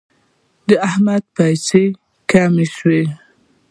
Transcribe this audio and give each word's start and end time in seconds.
د 0.67 0.69
احمد 0.87 1.23
پیسې 1.37 1.83
کمې 2.31 2.65
شوې. 2.75 3.03